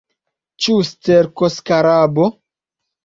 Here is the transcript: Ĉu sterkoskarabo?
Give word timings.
Ĉu 0.65 0.77
sterkoskarabo? 0.87 2.31